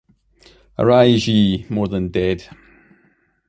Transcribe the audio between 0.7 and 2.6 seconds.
Arise ye more than dead!